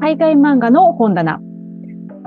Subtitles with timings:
[0.00, 1.40] 海外漫画の本棚。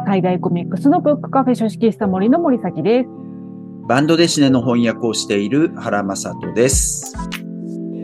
[0.06, 3.10] 海外コミックスのブックカフェ書式した森の森崎です。
[3.88, 7.16] バンドデシネの翻訳をしている原正人です。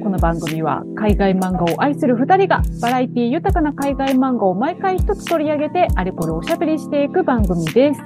[0.01, 8.01] この番組は海外漫画を愛する二人がバラエティ豊かな海外漫画を毎回一つ取り上げてあれこれおしゃべりしていく番組です。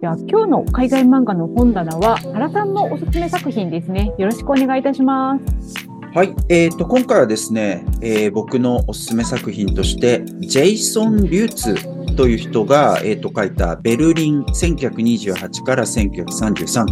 [0.00, 4.12] では今日の海外漫画の本棚は原さんのおすすめ作品ですね。
[4.18, 5.87] よろしくお願いいたします。
[6.14, 6.34] はい。
[6.48, 16.86] えっ、と、今回はですね、えー僕のおすすめ作品として、ジェイソン・リューツという人が、えっ、と、書いたベルリン1928から1933。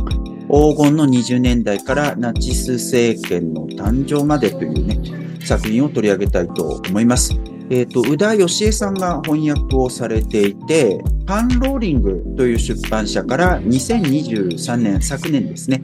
[0.49, 4.99] 黄金の20年代からナチス政権の誕生までというね、
[5.43, 7.33] 作品を取り上げたいと思います。
[7.71, 15.83] えっ、と、宇田義恵さんが翻訳をされていて、パンローリングという出版社から2023年、昨年ですね、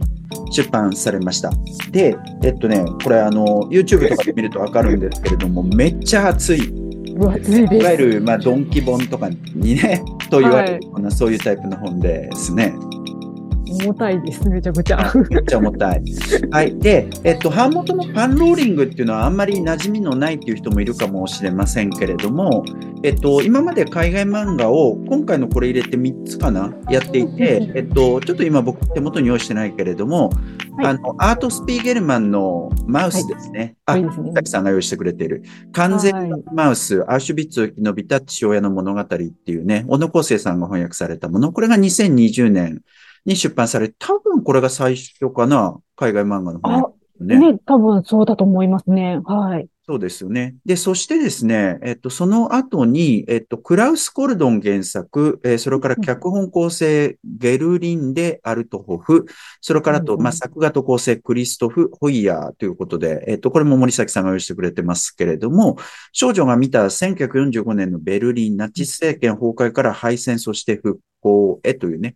[0.50, 1.50] 出版されました。
[1.90, 6.60] で、えっとね、これあの、YouTube とかで見るとわかるんですけれども、めっちゃ熱い。
[7.14, 7.96] 分厚いいわゆ。
[7.98, 12.74] る、まあ、ドンキ本とかにね、と言われるような、そういうタイプの本ですね。
[13.72, 14.48] 重たいです。
[14.48, 15.12] めちゃくちゃ。
[15.30, 16.02] めっちゃ重たい。
[16.50, 16.78] はい。
[16.78, 22.64] で、えっと、版元のパンローリングっていうのはあんまり馴染みのないっていう人もいるかもしれませんけれども、
[23.02, 30.30] えっと、今まで海外漫画を今回のこれ入れて3つかなやっていて、えっと、ちょっと今僕手元に用意してないけれども、
[30.76, 33.76] はいあの、アート・スピーゲルマンのマウスですね。
[33.84, 35.42] あ、いいですね滝さんが用意してくれている。
[35.72, 41.52] 完全なマウス、アウシュビッツを生き延びた父親の物語っていうね、小野康生さんが翻訳されたもの。
[41.52, 42.80] これが2020年
[43.24, 47.52] に出版され、多分これが最初かな、海外漫画の翻訳ね。
[47.52, 49.20] ね、多分そうだと思いますね。
[49.24, 49.68] はい。
[49.84, 50.54] そうですよね。
[50.64, 59.26] で、そしてですね、えっと、その後に、えっと、クラウス・コルドン原作、えーそれから脚本構成、ゲルリンデ・アルトホフ、
[59.60, 65.76] それからあと、うんまあ、作画と構成、クリストフ・ホイヤーということで、えっと、これも森崎さんが用意してくれてますけれども、
[66.12, 72.14] 少女が見た1945年のベルリン、ナチス政権崩壊から敗戦、そして復興へというね、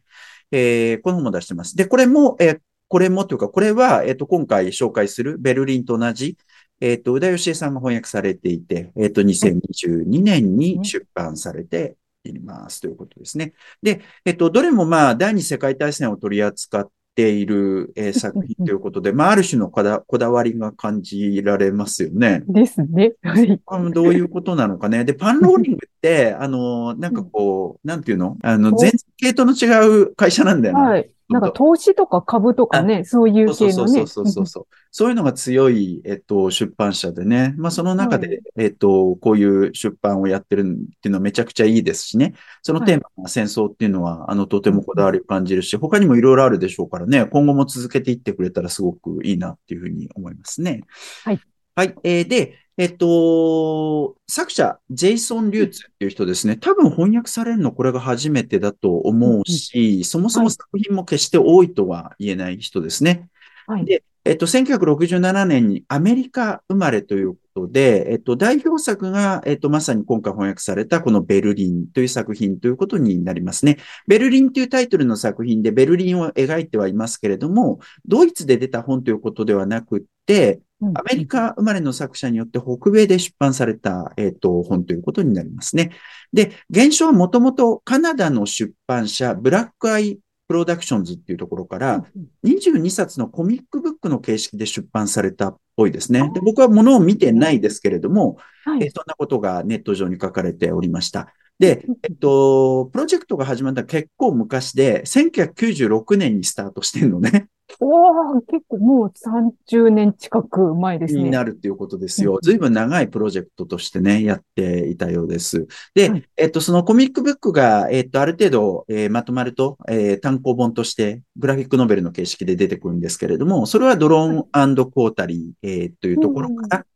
[0.50, 1.76] えーこの本も出してます。
[1.76, 6.36] で、これも、えーこれもというか、これは、えっと、今回紹介するベルリンと同じ、
[6.80, 13.54] えっと、宇田義恵さんが翻訳されていて、えっと、2022年に出版されていますということですね。
[13.82, 22.44] で、えっと、どれもまあ、第二次世界大戦を取り扱っている、えー作品ということで、まあ、ある種のこだこだわりが感じられますよね。
[22.46, 23.14] ですね。
[23.22, 23.60] はい。
[23.92, 25.04] どういうことなのかね。
[25.04, 28.36] で、パンローリングって、あの、なんかこう、なんていうの？
[28.42, 30.80] あの、お全然系統の違う会社なんだよね。
[30.82, 31.10] はい。
[31.28, 34.06] なんか投資とか株とかね、そういう系のねそうそう。
[34.06, 34.66] そうそうそう。
[34.92, 37.54] そういうのが強い、えっと、出版社でね。
[37.58, 40.64] まあ、その中で、はいえっと、こういう出版をやってるっ
[41.00, 42.34] ていうのはめちゃくちゃいいですしね。
[42.62, 47.26] そのテーマ、戦争っていうのは、あの、とてもこだわりを感じるし、他にもいろいろあるでしょうからね。
[47.26, 50.82] 今後も続けていってくれたらすごくいいなっていうふうに思いますね。
[51.24, 51.40] はい。
[51.74, 51.94] はい。
[52.04, 56.56] えーで、えっと、作者、ジェイソン・リューツっていう人ですね。
[56.56, 63.28] 多分翻訳されるのこれが初めてだと思うし、そもそも作品も決して多いとは言えない人ですね。
[63.66, 63.84] はい。
[63.86, 73.78] でえっと、1967年にアメリカ生まれということで、えっと、代表作が、えっと、まさに今回翻訳されたこのベルリンという作品ということになりますね。
[74.08, 80.60] ベルリンというタイトルの作品でベルリンを描いてはいますけれども、ドイツで出た本ということではなくって、
[80.94, 85.92] アメリカ生まれの作者によって北米で出版された、えっと、本ということになりますね。
[86.32, 92.04] で、原書はもともとカナダの出版社、ブラックアイプロダクションズっていうところから、
[92.44, 96.30] 22冊のコミックブックの形式で出版されたっぽいですね。
[96.34, 98.84] で僕はものを見てないですけれども、はい。
[98.84, 101.32] えそんなことがネット上に書かれておりました。
[101.58, 107.48] で、えっと、プロジェクトが始まった結構昔で、1996年にスタートしてるのね。
[107.80, 111.30] おー、結構もう30年近く前ですにね。
[111.30, 112.38] なるっていうことですようん。
[112.42, 115.66] ずいぶん長いプロジェクトとしてね、やっていたようです。
[115.94, 126.86] で、はいえっと、そのコミックブックが、えっと、ある程度、えーまとまると、えー単行本として、グラフィックノベルの形式で出てくるんですけれども、それはドローンクォータリー、えーというところから、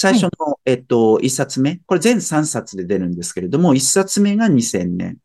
[0.00, 5.18] 最初の、えっと、一冊目、これ全3冊で出るんですけれども、一冊目が2000年。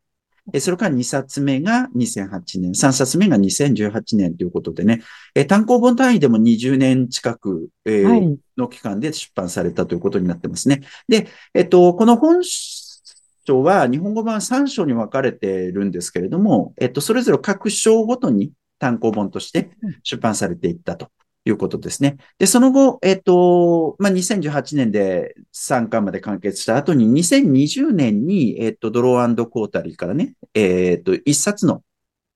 [0.52, 5.00] えそれから2冊目が2008年、3冊目が2018年ということでね、
[5.34, 8.38] え単行本単位でも20年近く、えーはい。
[8.58, 10.82] の期間で出版されたということになってますね。
[11.08, 19.70] で、えっと、この本書は日本語版3章に分かれているんですけれども、えっと、それぞれ各章ごとに単行本として
[20.02, 21.08] 出版されていったと
[21.46, 22.16] いうことですね。
[22.38, 31.82] で、その後、えっと、まあ、2018年で3巻まで完結した後に、2020年に、えっと、ドロークォータリーからね、えっと、1冊の、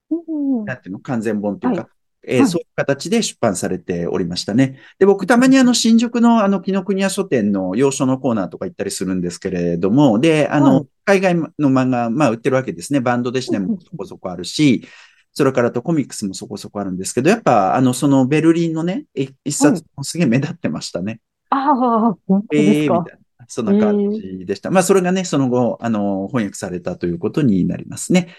[0.09, 1.89] うんなんていうの、完全本というか、は
[2.23, 4.79] えーはいそういう形で出版されておりましたね。
[4.99, 13.01] で、僕たまにあの、新宿のあの、紀ノ国屋書店の洋書のコーナーとか行ったりするんですけれども、で、あの、はい海外の漫画、まあ、売ってるわけですね。
[13.01, 14.87] バンドでしてもそこそこあるし、
[15.33, 21.19] それからとコミックスもそこそこあるんですけど、やっぱ、あの、そのベルリンのね、い一冊もすげえ目立ってましたね。
[21.49, 22.95] ああ、本当えですか？
[22.95, 23.11] えみた。
[23.11, 23.21] いな。
[23.47, 24.71] そんな感じでした。
[24.71, 28.29] まあ、それがね、その後、あの、翻訳されたということになりますね。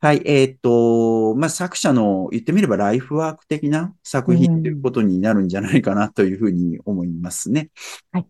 [0.00, 0.22] はい。
[0.24, 7.70] えっ、と、まあ、作者の言ってみればライフワーク的な作品ということになるんじゃないかなというふうに思いますね。
[8.12, 8.26] はい。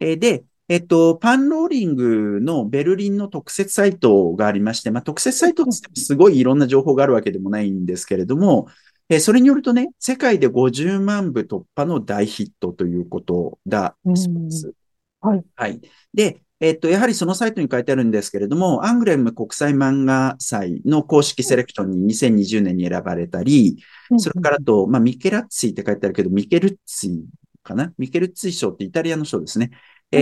[0.00, 8.68] えーで、えっと、パンローリングのベルリンの特設サイトがありまして、まあ、特設サイトってすごいいろんな情報があるわけでもないんですけれども、
[9.10, 14.72] えーそれによるとね、世界で50万部突破の大ヒットということだそうです。
[15.20, 15.44] はい。
[15.54, 15.80] はい。
[16.14, 23.76] で、えっと、やはりそのサイトに書いてあるんですけれども、アングレム国際漫画祭の公式セレクションに2020年に選ばれたり、
[24.16, 27.24] それからと、まあ、ミケラッツィって書いてあるけど、ミケルッツィ
[27.62, 27.92] かな？
[27.98, 29.70] ミケルッツィ賞ってイタリアの賞ですね。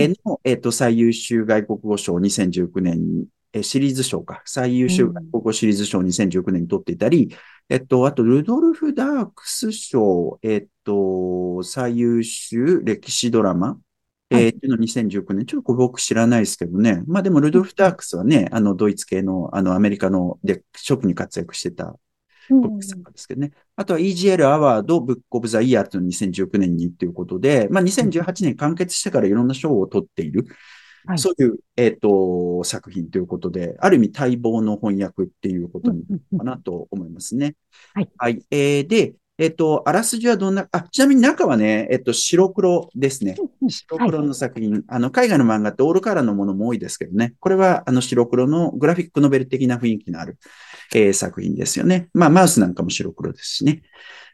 [0.01, 4.41] えーの、えっと、最優秀外国語賞2019年に、えーシリーズ賞か。
[4.45, 7.35] 最優秀外国語シリーズ賞2019年に取っていたり、
[7.69, 13.79] えっと、あと、ルドルフ・ダークス賞、えっと、最優秀歴史ドラマ、
[14.29, 15.45] えはいーっていうの2019年。
[15.45, 17.03] ちょっと僕知らないですけどね。
[17.07, 21.95] まあでも、ルドルフ・ダークスはね、あの、ドイツ系の、あの、アメリカの、で、初期に活躍してた
[22.49, 23.51] うんコミック作家ですけどね。
[23.75, 30.45] あとは EGL アワードブックオブザイヤーというのを2019年にっていうことで、まあ2018年完結してからいろんな賞を取っている、
[31.05, 37.55] はいそういう、えっ、と、作品ということで、ある意味待望の翻訳っていうことになるかなと思いますね。
[37.93, 38.09] はい。
[38.17, 38.41] はい。
[38.51, 43.35] えーで、えっ、と、あらすじはどんな、あ、ちなみに中はね、えっ、と、白黒ですね。
[43.67, 44.09] 白はい。
[44.09, 47.33] 黒の作品、あの、海外の漫画ってオールカラーのものも多いですけどね。
[47.39, 50.37] これは、あの、白黒のグラフィックノベル的な雰囲気のある、
[50.93, 52.09] えー作品ですよね。
[52.13, 53.81] まあ、マウスなんかも白黒ですしね。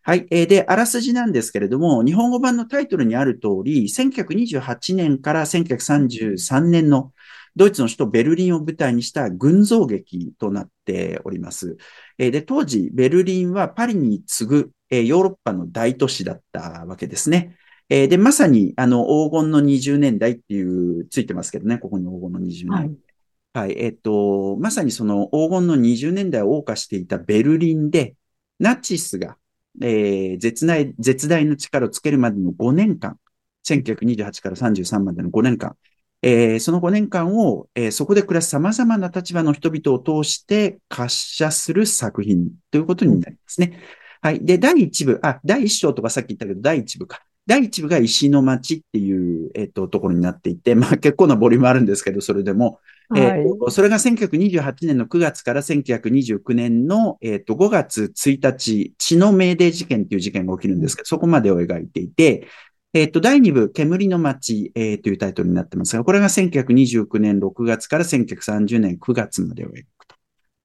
[0.04, 0.28] はい。
[0.32, 7.14] えーで、あらすじなんですけれども、日本語版のタイトルにある通り、1928年から1933年の
[7.56, 11.78] ドイツの首都ベルリンを舞台にした群像劇となっております。
[12.18, 17.56] えで、当時、ベルリンはパリに次ぐ、えヨーロッパの大都市だったわけですね。
[17.90, 22.88] えで、まさに、あの、黄金の20年代っていう、ついてますけどね、ここに黄金の20年代。
[22.88, 23.09] はい。
[23.54, 23.74] はい。
[23.78, 28.16] えっと、まさにその黄金の20年代を謳歌していたベルリンで、
[28.60, 29.38] ナチスが、
[29.82, 33.20] えー絶大、絶大の力をつけるまでの5年間、
[33.64, 35.78] 1928から33までの5年間、
[36.22, 43.80] えーその5年間を、えーそこで暮らす様々な立場の人々を通して活写する作品ということになりますね。
[44.22, 44.46] はい。
[44.46, 47.22] で、第1部、あ、第1章とかさっき言ったけど、第1部か。
[47.48, 53.22] 第1部が石の町っていう、えっと、ところになっていて、まあ結構なボリュームあるんですけど、それでも、はい。
[53.44, 62.48] ーとそれが1928年の9月から1929年の、えーと5月1日、血の命令事件という事件が起きるんですけど、そこまでを描いていて、
[62.94, 70.16] えっ、と、第2部、煙の街、えーというタイトルになってますが、これが1929年6月から1930年9月までを描くと。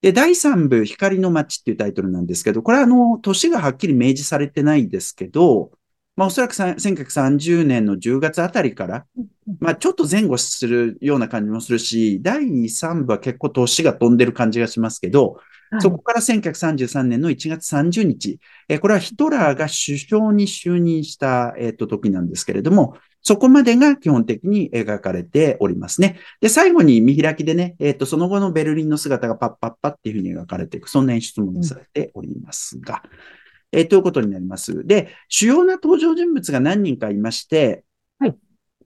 [0.02, 5.70] で、第3部、光の街っていうタイトルなんですけど、これはあの、年がはっきり明示されてないですけど、
[6.16, 9.06] まあおそらくさ1930年の10月あたりから、
[9.60, 15.40] まあちょっと前後するような感じもするし、第3部は結構年が飛んでる感じがしますけど、
[15.80, 18.38] そこから1933年の1月30日、
[18.68, 26.18] えーこれはヒトラーが首相に就任した、えっと時なんですけれども、そこまでが基本的に描かれておりますね。
[26.42, 33.02] で、最後に見開きでね、えっ、と、その後のベルリンの姿がパッパッパっていうふうに描かれていく、そんな演出もされておりますが、
[33.74, 34.86] えーということになります。
[34.86, 37.84] で、主要な登場人物が何人かいまして、
[38.18, 38.36] はい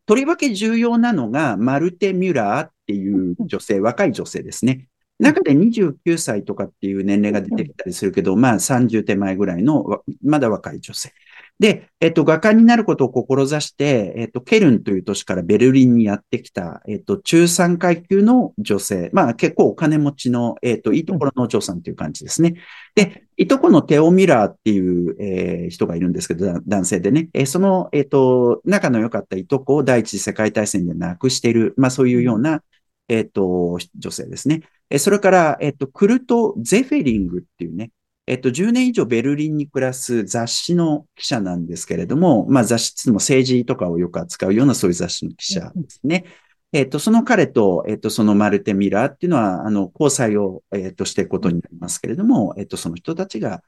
[0.06, 4.88] とりわけ重要なのが、マルテ・ミュラーっていう女性、若い女性ですね。
[5.18, 11.12] 中で29歳とかっていう年齢が出てきたりするけど、まあ30手前ぐらいのわまだ若い女性。
[11.58, 19.10] で、えっと、画家になることを志して、えっと、ケルンという都市からベルリンにやってきた、えっと、中産階級の女性。
[19.12, 22.54] まあ結構お金持ちの、えっと、いいところのお嬢さんという感じですね。
[22.94, 32.62] で、いとこのテオ・ミラーっていう、えー人がいるんですけど、男性でね、えーその、えっと、仲の良かったいとこを第一次世界大戦で亡くしている、まあそういうような、
[33.08, 34.62] えっと、女性ですね。
[34.98, 37.90] それから、えっと、クルト・ゼフェリングっていうね、
[38.28, 46.24] えっと、10年以上ベルリンに暮らす雑誌の記者なんですけれども、まあ雑誌っても政治とかをよく扱うようなそういう雑誌の記者ですね。
[46.72, 53.62] えっと、その彼と、えっと、そのマルテ・ミラーっていうのは、あの、交際を、えっと、していくことになりますけれども、えっと、その人たちが、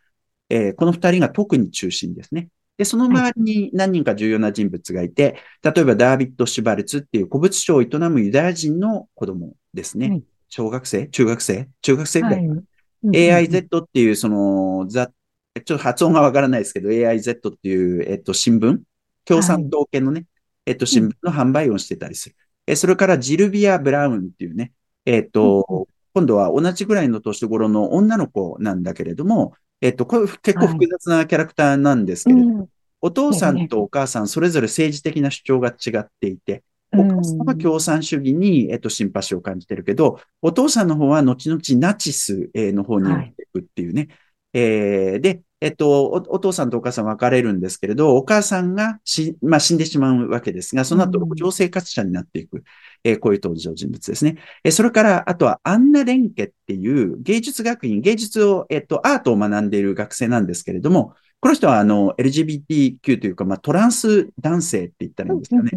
[0.51, 2.49] えーこの二人が特に中心ですね。
[2.77, 10.11] で、その周りに何人か重要な人物がいて、例えばダービッド・シュバルツっていう古物商を営むユダヤ人の子供ですね。
[10.11, 11.07] はい小学生？
[11.07, 11.69] 中学生？
[11.81, 12.59] 中学生ぐらいはい。
[13.05, 15.13] AIZ っていう、その、ザ・ちょ
[15.61, 18.81] っと発音がわからないですけど、AIZ っていう、えっと、新聞、
[19.25, 20.27] 共産党系のね、
[20.67, 22.37] えっと、新聞の販売をしてたりする。
[22.67, 24.73] え、それからジルビア・ブラウンっていうね、
[25.05, 32.69] えっと、今度は同じぐらいの年頃の女の子なんだけれども、えっと、これ結構複雑なキャラクターなんですけれども、うん。
[33.01, 36.63] お父さんとお母さん、それぞれ政治的な主張が違っていて、
[36.97, 44.09] お母さんは共産主義に、えっと、シンパシーを感じてるけど、お父さんの方は後々ナチスえーの方に行っていくっていうね。
[44.53, 52.65] えーで、えっとお、お父さんとお母さん別れるんですけれど、お母さんがし、まあ、死んでしまうわけですが、その後、うん路上生活者になっていく、
[53.05, 54.39] えーこういう登場人物ですね。
[54.65, 65.71] えーそれから、あとは、アンナ・レンケっていう芸術学院、芸術を、えっと、アートを学んでいる学生なんですけれども、この人は、あの、LGBTQ というか、まあ、トランス男性って言ったらいいんですかね。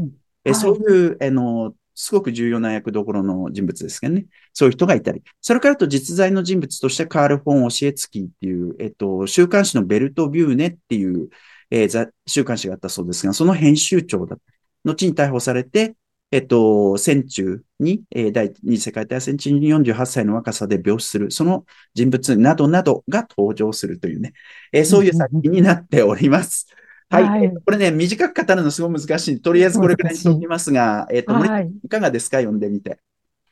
[0.45, 4.25] えはいそういう、あの、すごく重要な役どころの人物ですけどね。
[4.51, 5.21] そういう人がいたり。
[5.41, 11.29] それからあと実在の人物としてカール・フォン・オシエツキーっていう、えっと、週刊誌のベルト・ビューネっていう、
[11.69, 14.53] えーざ週刊誌があったそうですが、その編集長だった。
[14.85, 15.95] 後に逮捕されて、
[16.31, 24.33] えっと、戦中に、えー第二次世界大戦中に48歳の若さで病死する、その人物などなどが登場するというね、
[24.71, 26.67] えーそういう作品になっております。
[27.13, 27.23] はい。
[27.23, 29.41] はいえっとこれね、短く語るのすごい難しい。
[29.41, 31.71] とりあえずこれくらいにしておきますが、えっと、森はい。
[31.83, 32.37] いかがですか？
[32.37, 32.99] 読んでみて。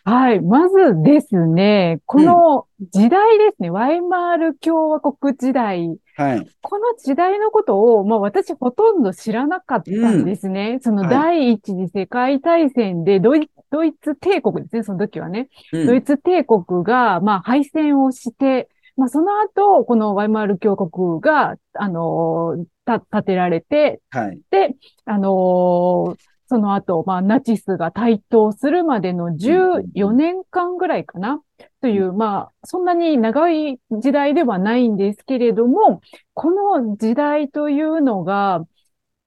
[0.03, 0.41] はい。
[0.41, 6.50] まずですね、この時代ですね、ワイマール共和国時代、はい。
[6.62, 10.80] この時代のことを、まあ私ほとんど知らなかったんですね。
[10.82, 15.50] そのはい第一次世界大戦でドイドイツ帝国ですね、その時はね。
[15.72, 18.70] うんドイツ帝国が、まあ敗戦をして、
[19.01, 24.39] まあその後、このワイマール共和国が、あのーた、建てられて、はい。
[24.51, 26.15] で、あのー
[26.48, 31.41] その後、まあ、ナチスが台頭するまでの14年間ぐらいかな、
[31.79, 36.01] という、まあ、そんなに長い時代ではないんですけれども、
[36.34, 38.65] この時代というのが、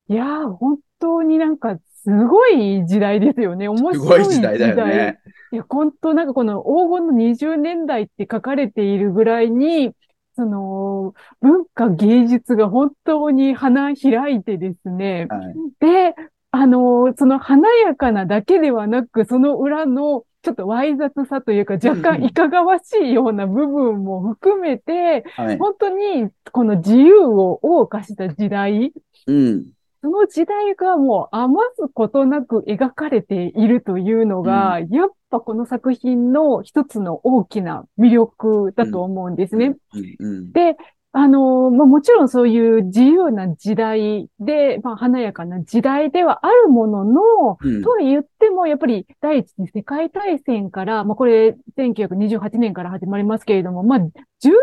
[0.08, 3.68] いやー、本当になんか、すごい時代ですよね。
[3.68, 5.18] 面す白いごい時代だよね。
[5.54, 9.92] いや、本当なんかこの黄金の20年代って書かれているぐらいに、
[10.34, 15.28] その、文化芸術が本当に花開いてですね。
[15.30, 15.54] はい。
[15.78, 16.16] で、
[16.50, 25.58] あの、その華やかなだけではなく、その裏のちょっとわい雑さというか、若干いかがわしいような部分も含めて、はい。
[25.58, 28.92] 本当にこの自由を謳歌した時代、
[29.28, 29.66] うん。
[30.04, 39.76] その時代がもう余すことなく描かれているというのが、やっぱこの作品の一つの大きな魅力だと思うんですね。
[39.94, 40.26] うん。
[40.26, 40.52] うん。
[40.52, 40.76] で、
[41.12, 47.20] あの、まあ、もちろんそういう自由な時代で、まあ、華やかな時代ではあるものの、
[47.62, 54.10] うんとは言っても、やっぱり第一次世界大戦から、まあ、これ1928年から始まりますけれども、まあ、10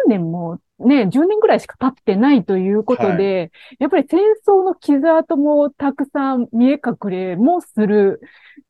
[0.07, 8.21] 年もね、10年ぐらいしか経ってないということで、やっぱり戦争の傷跡もたくさん見え隠れもする。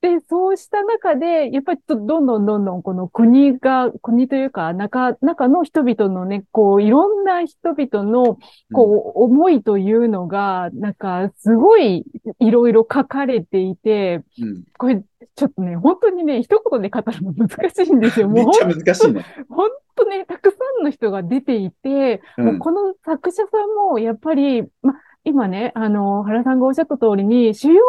[0.02, 8.38] で、そうした中で、やっぱりどんどんどんどんこの国が、国というか、中、中の人々のね、こう、いろんな人々の、
[8.74, 12.04] こう、思いというのが、なんか、すごい、
[12.40, 14.64] いろいろ書かれていて、うん。
[14.78, 15.01] これ、
[15.36, 18.28] ちょっとね、本当にね、一言で語るの難しいんですよ。
[18.28, 19.26] も うめっちゃ難しいね。
[19.50, 27.84] 本当ね、たくさんの人が出ていて、うんもうこの作者さんも、やっぱり、ま、今ね、あの、原さんがおっしゃった通りに、主要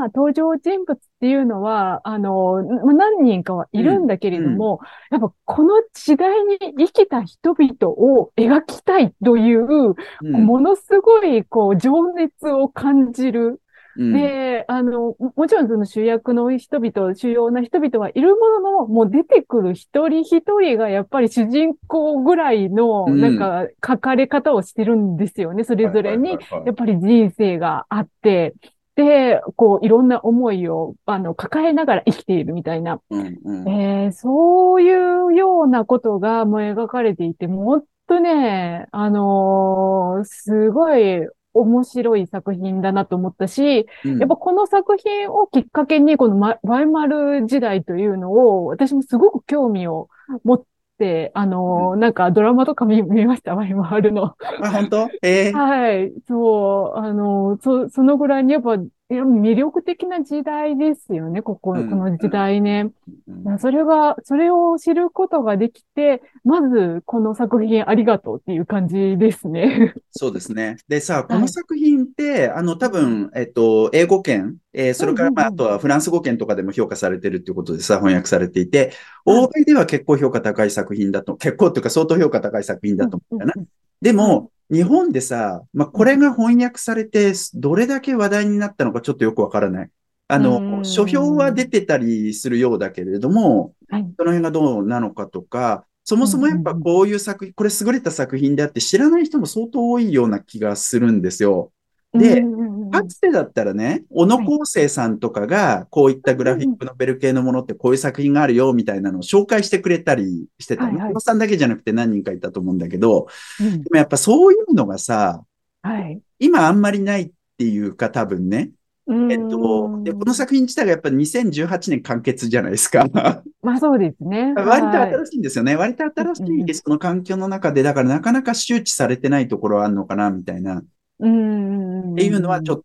[0.00, 13.60] な登場人物っていうのは、あの、ま何人かはいるんだけれども、やっぱこの時代に生きた人々を描きたいという、うんものすごい、こう、情熱を感じる。
[13.96, 14.12] うん。
[14.12, 23.36] で、あの、ももちろんその主役の人々、主要な人々はいるものの、もう出てくる一人一人がやっぱり主人公ぐらいの、うんなん。
[23.36, 25.64] か書かれ方をしてるんですよね。
[25.64, 28.54] それぞれに、やっぱり人生があって、
[28.94, 33.00] で、こう、いろんな思いを、あの、抱えながら生きているみたいな。
[33.10, 33.68] うんうん。
[33.68, 41.28] えーそういうようなことがもう描かれていて、もうほんとね、あのーすごい
[41.60, 50.08] 面白い作品だなと思ったし、うんやっぱこの作品をきっかけに、このマワイマル時代というのを、私もすごく興味を
[50.44, 50.62] 持っ
[50.98, 54.34] て、あのーなんかドラマとか見、見ました、ワイマルの。
[54.62, 58.76] あ、本当えーはい、そう、あのーそ、そのぐらいにやっぱ、
[59.10, 62.92] いや魅力的な時代ですよね、ここ、こうんの時代ね。
[63.26, 69.94] うんそれが、それを知ることができて、まずこの作品ありがとうっていう感じですね。
[70.10, 70.76] そうですね。
[70.88, 78.92] でさ、こはいの作品って、あの、多分、えっと、英語圏、えーそれから、まあ、あとはフランス語圏とかでも評価されてるっていうことでさ、翻訳されていて、
[79.26, 83.66] はい欧米では結構評価高い作品だと、結構っていうか相当評価高い作品だと思うんだよな。
[84.00, 89.90] ではも、日本でさ、まあ、これが翻訳されて、どれだけ話題になったのかちょっとよくわからない。
[90.28, 94.14] あうの、ん書評は出てたりするようだけれども、はい。
[94.18, 101.72] その辺がどうなのかとか、そもそもやっぱこういう作品、これ優れた作品であって知らない人も相当多いような気がするんですよ。
[102.12, 102.50] で
[102.90, 110.84] かつてだったらね、小野康生さんとかが、こういったグラフィックノベル系のものってこういう作品があるよ、みたいなのを紹介してくれたりしてた。
[110.84, 113.28] はいはい小野さんだけじゃなくて何人かいたと思うんだけど、
[113.60, 115.42] うんでもやっぱそういうのがさ、
[115.82, 116.20] はい。
[116.38, 118.70] 今あんまりないっていうか多分ね。
[119.10, 123.06] ええっと、で、この作品自体がやっぱ2018年完結じゃないですか。
[123.62, 124.52] まあそうですね。
[124.56, 125.76] 割とはい新しいんですよね。
[125.76, 130.82] 割と新しいその環境の中で、だからなかなか周知されてないところはあるのかな、みたいな。
[131.20, 131.87] うん。
[132.12, 132.82] っていうのはちょっっ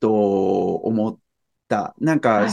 [0.00, 1.18] と思っ
[1.68, 1.94] た。
[2.00, 2.50] なんか、はい。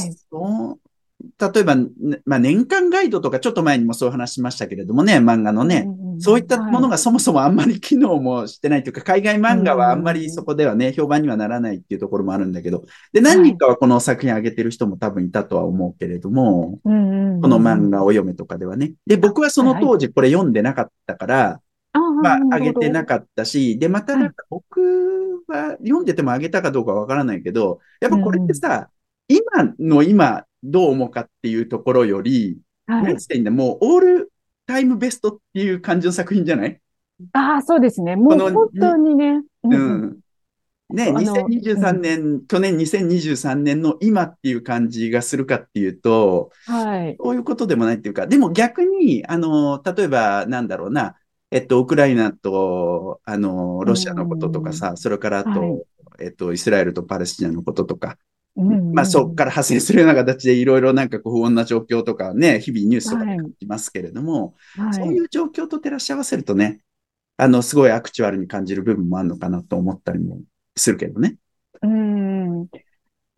[1.39, 1.87] 例えば、ね
[2.25, 5.87] まあ、年間ガイドとかちょっと前にもそういう話しましたけれどもね、漫画のね、
[6.19, 18.93] そういったものがそもそもあんまり機能もしてないというか、海外漫画はあんまりそこではね、評判にはならないっていうところもあるんだけど、で、何人かはこの作品上げてる人も多分いたとは思うけれども、ここの漫画を読めとかではね。
[19.07, 21.61] で、僕はその当時これ読んでなかったから、
[21.99, 28.89] まあ、上げてなくかったし、で、またなんか僕は読んでても上げたかどうかわからないけど、やっぱこれってさ、
[29.27, 33.03] 今の今どう思うかっていうところより、はい。
[33.03, 34.31] 何ていいんだ、もうオール
[34.65, 36.81] タイムベストっていう感じの作品じゃない？
[37.33, 38.15] ああ、そうですね。
[38.15, 39.41] もう本当にね。
[39.63, 40.19] ううんん。
[40.89, 47.17] ね、あの2023年、去年2023年の今っていう感じがするかっていうと、はい。
[47.19, 51.15] そういうことでもないっていうか、でも逆に、あの、例えば、なんだろうな、
[51.51, 55.81] えっと、ウクライナと、あの、ロシアのこととかさ、それからあと、はい
[56.19, 58.17] えっと、イスラエルとパレスチナのこととか、
[58.55, 66.79] うんまあ、そこから派生するような形でいろいろなんかこう不穏な状況とかね、日々ニュースとかではい書きますけれども、はいそういう状況と照らし合わせるとね、
[67.37, 70.39] あの、すごいアクチュアルに感じる部分もあるのかなと思ったりも
[70.75, 71.35] するけどね。
[71.83, 72.67] うん。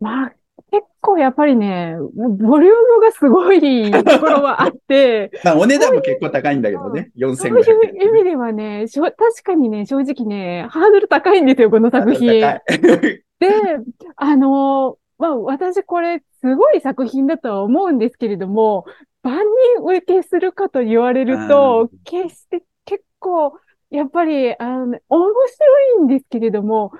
[0.00, 0.32] まあ、
[0.70, 8.08] 結構やっぱりね、ボリュームがすごいところはあって、 まあ、お値段も結構高いんだけどね、そう4500いう円。
[8.08, 12.40] 意味ではね、確かにね、正直ね、ハードル高いんですよ、この作品。
[12.40, 12.60] で、
[14.16, 18.86] あのまあ、私これすごい作品だとは思うんですけれども、
[19.22, 19.36] 万
[19.76, 23.52] 人受けするかと言われると、決して結構、
[23.90, 26.92] やっぱり、あの、面白いんですけれども、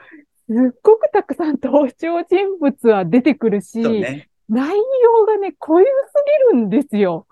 [0.50, 4.28] すっごくたくさん登場人物は出てくるし、ね。
[4.48, 5.90] 内容がね、濃ゆす
[6.52, 7.28] ぎるんですよ。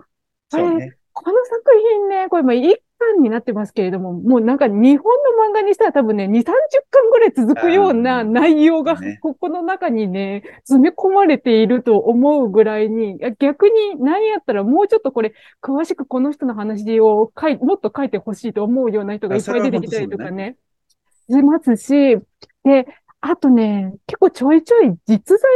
[0.50, 0.94] そうね。
[1.12, 20.56] この作品ね、これまあ一巻になってますけれども、もうなんか日本の漫画にしたら多分ね、2、30巻ぐらい続くようなうん内容がここの中にね、詰め込まれていると思うぐらいに、逆に何やったらもうちょっとこれ、詳しくこの人の話を書い、もっと書いてほしいと思うような人がいっぱい出てきたりとかね、
[21.28, 22.16] しますし、
[22.62, 22.86] で、
[23.20, 25.50] あとね、結構ちょいちょい実在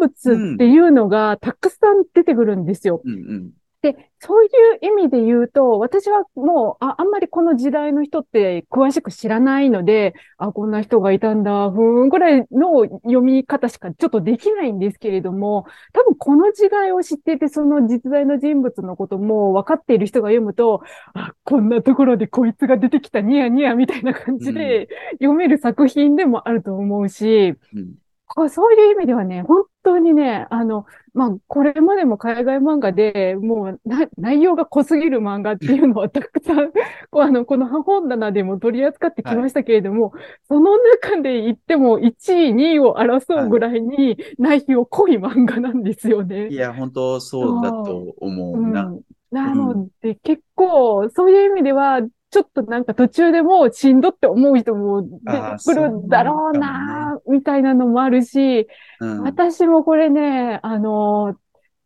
[0.00, 3.00] の人物っていうのがたくさん出てくるんですよ。
[3.04, 3.50] うんうん。
[3.92, 4.50] で、そういう
[4.82, 20.82] 意味で言うと、私はもう、あ、あんまりこの時代の人って詳しく知らないので、あ、こんな人がいたんだ、ふーんぐらいの読み方しかちょっとできないんですけれども、多分この時代を知っていて、その実在の人物のことも分かっている人が読むと、
[21.14, 24.88] あ、こんなところでこいつが出てきた、ニヤニヤみたいな感じで
[25.20, 28.48] 読める作品でもあると思うし、うん。
[28.50, 36.72] そういう意味ではね、本当にね、あの、まあ、これまでも海外漫画でもうな内容が濃すぎる漫画っていうのはたくさん、
[37.10, 40.12] こうあの、この本棚でも取り扱ってきましたけれども、
[40.48, 46.48] その中で言っても1位、2位を争うぐらいに内容濃い漫画なんですよね。
[46.48, 48.84] いや、本当そうだと思うな。
[48.84, 49.00] うん。
[49.30, 55.18] なので、結構、そういう意味では、ちょっとなんか途中でもうしんどって思う人も出て
[55.64, 58.66] くるだろうな、みたいなのもあるし、
[59.00, 61.36] うん私もこれね、あの、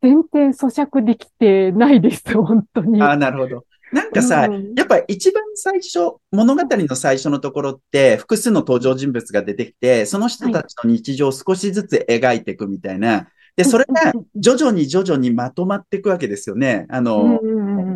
[0.03, 3.03] 全然咀嚼できてないです、本当に。
[3.03, 3.65] ああ、なるほど。
[3.93, 13.29] なんかさ、うんやっぱ一番最初、物語の最初のところって、複数の登場人物が出てきて、その人たちの日常を少しずつ描いていくみたいな。
[13.57, 16.87] で、それが徐々に徐々にまとまっていくわけですよね。
[16.89, 17.90] あうんの、うんうんうん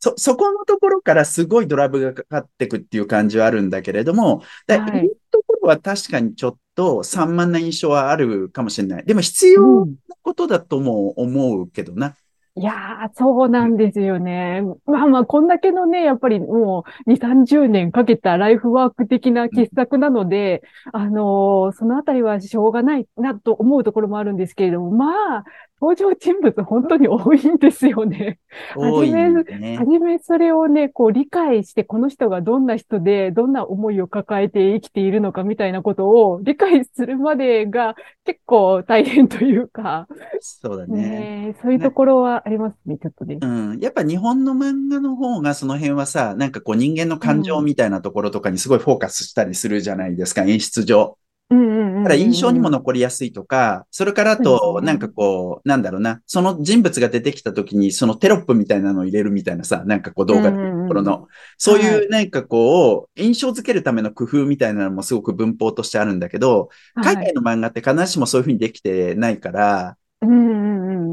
[0.00, 9.04] そ、そこのところからすごいドラブがかかっていくっていう感じはあるんだけれども、だはいいいところは確かにちょっと散漫な印象はあるかもしれない。
[9.04, 12.14] でも必要なことだとも思うけどな。
[12.56, 14.62] いやー、そうなんですよね。
[14.84, 25.44] まあまあ、こんだけのね、やっぱりもう2、30年かけたライフワーク的な傑作なので、あのーそのあたりはしょうがないなと思うところもあるんですけれども、まあ、
[25.80, 28.38] 登場人物本当に多いんですよね。
[28.76, 29.86] 多いはねは。
[29.86, 40.08] じめそれをね、こう理解して、この人がどんな人で、どんな思いを抱えて生きているのかみたいなことを 理解するまでが結構大変というか、
[40.40, 40.98] そうだね。
[40.98, 43.38] ね、そういうところはありますね、ちょっとね。
[43.40, 43.78] うん。
[43.78, 50.96] やっぱ日本の漫画の方がその辺はさ、なんかこう人間の感情みたいなところとかにすごいフォーカスしたりするじゃないですか、演出上。
[50.96, 51.18] うんうんうんうん。
[51.18, 69.96] だから印象にも残りやすいとか、それからあと、ねなんかこう、なんだろうな、その人物が出てきた時に、そのテロップみたいなのを入れるみたいなさ、なんかこう動画のところの、そういうなんかこう、印象づけるための工夫みたいなのもすごく文法としてあるんだけど、はい海外の漫画って必ずしもそういうふうにできてないから。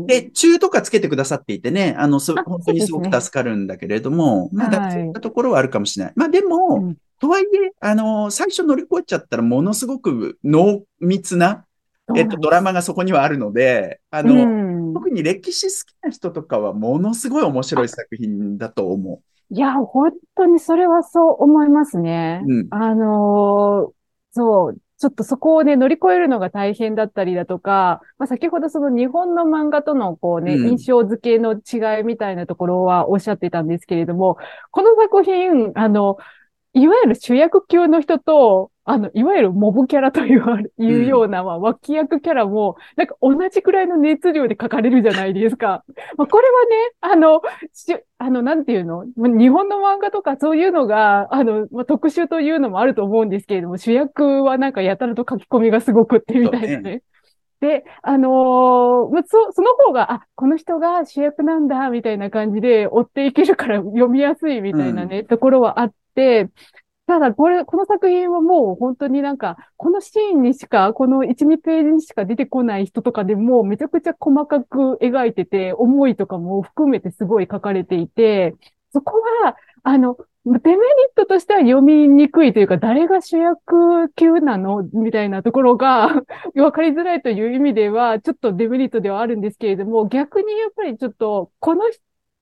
[0.07, 6.13] で、中とかつけてくださっていてね、あの、本当にすごく助かるんだけれども、まあ、だそういったところはあるかもしれない。
[6.15, 11.65] まあ、でも、うんとはいえ、あの、最初乗り越えちゃったらものすごく濃密な、
[12.15, 14.45] えっと、ドラマがそこにはあるので、ああの、
[14.93, 22.41] 特に歴史好きな人とかはものすごい面白い作品だと思いや、本当にそれはそう思いますね。
[22.47, 22.67] うん。
[22.71, 23.95] あのー
[24.31, 30.69] そう、ちょっとそこをね、乗り越えるのが大変だったりだとか、まあ、先ほどその日本の漫画とのこうね、うん。
[30.71, 34.37] 印象付けの違いみたいなところはおっしゃってたんですけれども、
[34.71, 36.17] この作品、あの、
[36.75, 45.83] いわゆる主役級の人と、あの、いわゆるモブキャラといういうような、まあ、脇役キャラも、なんか同じくらいの熱量で書かれるじゃないですか。
[46.17, 47.41] まあ、これはね、あの、
[47.73, 49.05] しあの、なんていうの？
[49.15, 57.01] まあ日本の漫画とかそういうのが、あの、まあ、特殊というのもあると思うんですけれども、主役はなんかやたらと書き込みがすごくってみたいなね。
[57.61, 65.95] で、あのーまあそ、その方が、あ、この人が主役なんだ、みたいな感じで追っていけるから読みやすいみたいなね、ところはあって、
[67.07, 78.55] ただ、これ、この作品はもう本当になんか、このシーンにしか、この1、2ページにしか出てこない人とかでもめちゃくちゃ細かく描いてて、思いとかも含めてすごい書かれていて、
[78.91, 80.77] そこは、あの、デメリッ
[81.15, 86.23] トとしては読みにくいというか、誰が主役級なのみたいなところが
[86.55, 91.83] 分かりづらいという意味では、ちょっとデメリットではあるんですけれども、逆にやっぱりちょっと、この、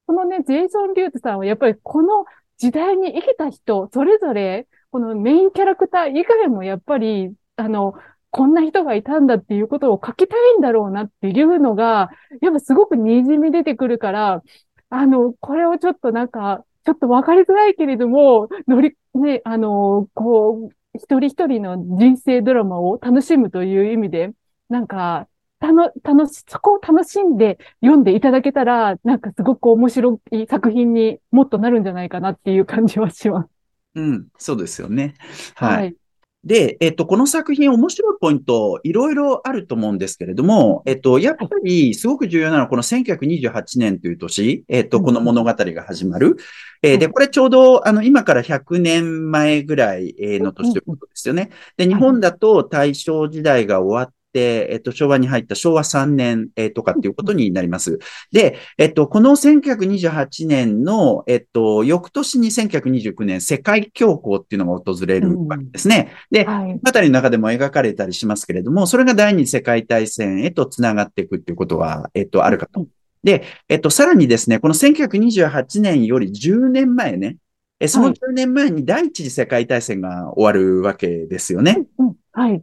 [0.05, 2.25] このね、ジェイソン・リュートさんはやっぱりこの
[2.63, 7.93] 時代に生きた人、それぞれ、このメインキャラクター以外もやっぱり、あの、
[8.31, 12.09] こんな人がいたんだっていうことを書きたいんだろうなっていうのが、
[12.41, 14.43] やっぱすごく滲み出てくるから、
[14.89, 24.31] あの、これをちょっとなんか、ちょっとわかりづらいけれども、乗り、ね、あの、こう、一人一人の人生ドラマを楽しむという意味で、
[24.69, 25.27] なんか、
[25.63, 33.49] たの、楽し、そこを楽しんで読んでいただけたら、なんかすごく面白い作品にもっとなるんじゃないかなっていう感じはします。
[33.95, 35.13] うん、そうですよね。
[35.55, 35.77] はい。
[35.77, 35.95] はい。
[36.43, 46.35] で、えっと、この作品面白いポイント、いろいろあると思うんですけれども、えっと、やっぱりすごく重要なのはこの1928年という年、えっと、うんこの物語が始まる。
[46.81, 51.49] えーで、はいこれちょうど、あの、今から100年前ぐらいえーの年ということですよね。
[51.77, 57.99] で、日本だと大正時代が終わって、えっと、昭和に入った昭和3年、えーとかっていうことになります。
[58.31, 66.11] で、えっと、この1928年の、えっと、翌年に1929年世界恐慌っていうのが訪れるわけですね。
[66.31, 66.79] で、はい。
[66.81, 72.87] 物語の中でも描かれたりしますけれども、それが第二次世界大戦へと繋がっていくっていうことは、えっと、あるかと。
[73.23, 77.37] で、えっと、さらにですね、この1928年より10年前ね、
[77.79, 81.85] えそのはい10年前に第一次世界大戦が終わるわけですよね。
[81.97, 82.61] うんはい。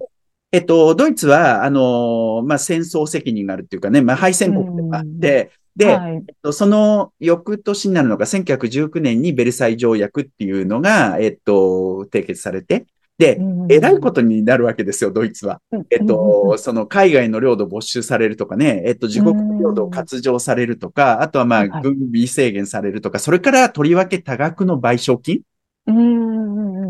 [0.53, 6.15] えっと、ドイツは、あの、まあ、戦争責任があるっていうかね、まあ、敗戦国でもあって、で、はい。
[6.15, 12.87] えっとその翌年になるのが1919年にベルサイ条約っていうのが、えっと、締結されて、
[13.19, 15.61] で、えらいことになるわけですよ、ドイツは。
[15.71, 25.43] とえっと、その海外の領土没収されるとかね、えっと、自国の領土を割譲されるとか、あとはまあ、はい軍備制限されるとか、それからとりわけ多額の賠償金。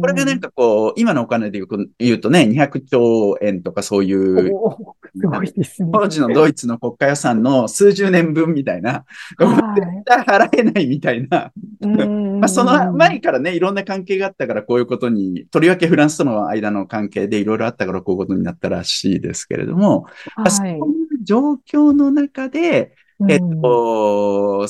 [0.00, 0.02] うん。
[0.02, 1.60] これがなんかこう、今のお金で
[1.98, 4.74] 言うとね、200兆円とかそういう、おー
[5.16, 5.90] すごいですね。
[5.92, 9.04] 当時のドイツの国家予算の数十年分みたいな、
[9.38, 9.80] はい。
[9.80, 12.40] 絶対払えないみたいな、うん。
[12.40, 20.80] まあ、その前からね、いろんな関係があったからこういうことに、とりわけフランスとの間の関係でいろいろあったからこういうことになったらしいですけれども、まあそうはいいう
[21.22, 22.94] 状況の中で、
[23.28, 24.66] えっと、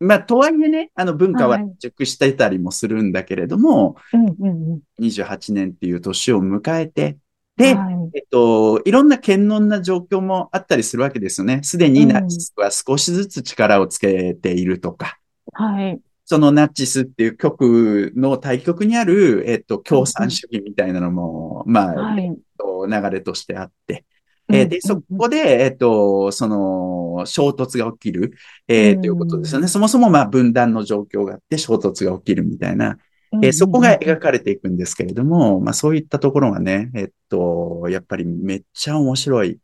[0.00, 7.16] まあ、とはいえね、あの文化ははい熟してたりもするんだけれども、うんうんうん28年っていう年を迎えて、
[7.56, 11.60] で、はいえっと、いろんな堅能な状況もあったりするわけですよね。
[11.62, 15.18] すでにナチスは少しずつ力をつけているとか、
[15.52, 16.00] はい。
[16.24, 22.24] そのナチスっていう極の対極にある、えっと、共産主義みたいなのも、まあ、はい。
[22.24, 24.04] えっと流れとしてあって。
[24.52, 28.32] えー、で、そこで、えっ、と、その、衝突が起きる、
[28.68, 29.68] えー、ということですよね。
[29.68, 32.98] そもそも、まあ、分断の状況があって衝突が起きるみたいな、
[33.42, 39.58] えー、そこが描かれていくんですけれども、まあ、そういったところがね、えっと、やっぱりめっちゃ面白い。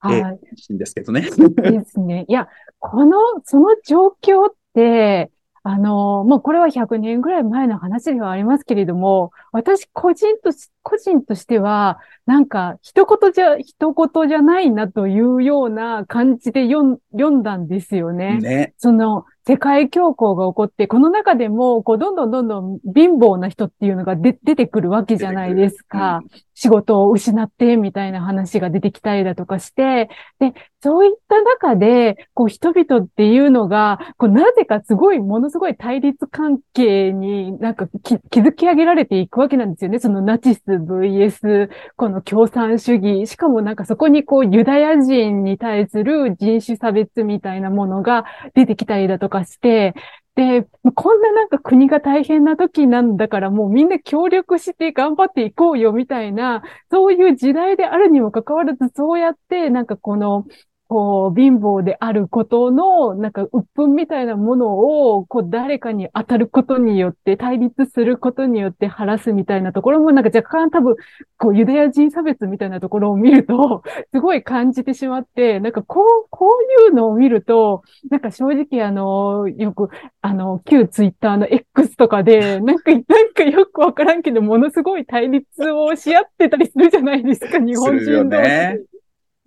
[0.00, 1.22] はいんですけどね。
[1.28, 2.24] ですね。
[2.28, 5.30] いや、この、その状況って、
[5.62, 10.50] あの、もうこれは100年ぐらい前の話ではありますけれども、私個人と、
[10.82, 16.98] 個人としては、なんか、一言じゃ、一言じゃないなというような感じで読
[17.30, 18.38] んだんですよね。
[18.38, 18.74] ね。
[18.78, 26.20] その、世界恐慌が起こって、この中でも、こう、どんどんどんどん貧乏な人っていうのが出てくるわけじゃないですか。
[26.22, 30.08] うん、仕事を失って、みたいな話が出てきたりだとかして、
[30.40, 37.86] で、そういった中で、こう、人々っていうのが、こう、なぜかすごい、ものすごい対立関係になんか
[38.32, 40.00] 築き上げられていくわけなんですよね。
[40.00, 43.28] そのナチス VS、この共産主義。
[43.28, 49.94] しかもなんかそこにこう、ユダヤ人に対する人種差別みたいなものが出てきたりだとかして、
[50.38, 50.62] で、
[50.94, 60.46] こんななんか国が大変な時なんだからもうみんな協力して頑張っていこうよみたいな、そういう時代であるにもかかわらず、そうやってなんかこの
[60.88, 70.96] こう、貧乏であることの、なんか、鬱憤みたいなものを、こう、誰かに当たることによって、対立することによって晴らすみたいなところも、なんか若干多分、
[71.36, 79.90] こう、ユダヤ人差別みたいなところを見ると、 すごい感じてしまって、なんか、こう、こういうのを見ると、なんか正直、あの、よく、
[80.22, 83.02] あの、旧ツイッターの X とかで、なんか、なん
[83.34, 88.97] かよくわからんけど、ものすごい対立をし合ってたりするじゃないですか、日本人同士。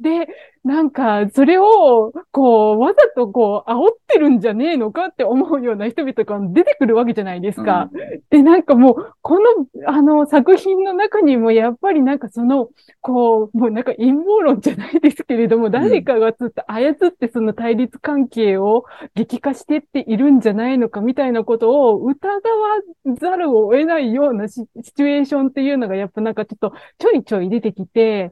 [0.01, 0.27] ね、で、
[0.63, 7.89] なんか、それを、こう、わざとこう、煽ってるんじゃねえのかって思うような人々が出てくるわけじゃないですか。
[7.91, 9.45] うん、で、なんかもう、この、
[9.87, 12.69] あの、作品の中にも、やっぱりなんかその、
[13.01, 18.85] こう、もうなんか陰謀論じゃないですけれども、誰かがつって操ってその対立関係を
[19.15, 22.81] 激化してっているんじゃないのかみたいなことを疑わ
[23.19, 28.31] ざるを得ないようなシチュエーションっていうのが、やっぱなんかちょっとちょいちょい出てきて、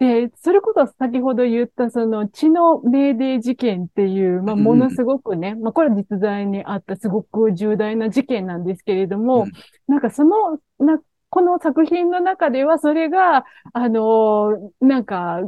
[0.00, 9.52] で、それこそ先ほど言ったその血の命令事件っていう、まあ、ものすごくね、うん、まあ、これは実在にあったすごく重大な事件なんですけれども、うん、
[9.88, 15.40] なんかその、な、この作品の中ではそれが、あの、なんか、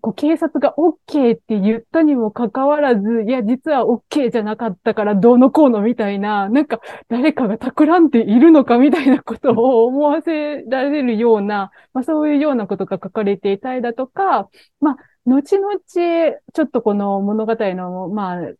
[0.00, 14.48] こう警察が OK って言ったにもかかわらず、いや、実は OK じゃなかったからどうのこうのみたいな、なんか誰かが企んでいるのかみたいなことを思わせられるような、まあそういうようなことが書かれていたりだとか、
[14.80, 18.52] まあ、後々、ちょっとこの物語の、まあ、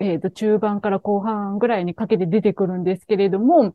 [0.00, 3.74] えっ、ー、と、中盤から後半ぐらいにかけて出てくるんですけれども、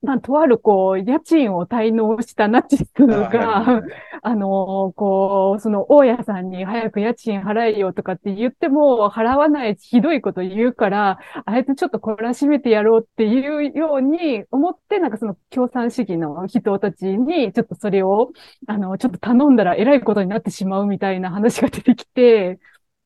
[0.00, 3.82] まあ、とある、こう、家賃を滞納したナチスが、
[4.22, 18.30] あの、こう、その、大家さんに早く家賃払えよとかって言っても、払わないひどいこと言うから、あいつちょっと懲らしめてやろうっていうように思って、なんかその共産主義の人たちに、ちょっとそれを、
[18.68, 22.60] あの、ちょっと頼んだら偉いことになってしまうみたいな話が出てきて、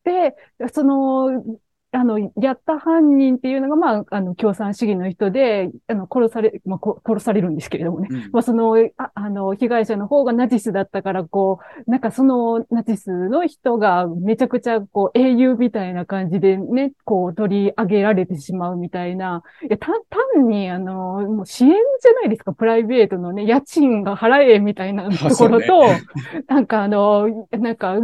[0.05, 0.35] で、
[0.73, 1.43] その、
[1.95, 8.09] あの、やった犯人っていうのが、まあ、あの、共産主義の人で、あの、殺され、まあ、殺されるんですけれどもね。
[8.11, 19.43] うん、まあ、その、ああの、被害者の方がナチスだったから、こう、なんかそのナチスの人がめちゃくちゃ、こう、英雄みたいな感じでね、こう、取り上げられてしまうみたいな。
[19.63, 26.03] いや、単に、あの、もう支援じゃないですか、プライベートのね、家賃が払えみたいなところと、ね、
[26.47, 27.97] なんかあの、なんか、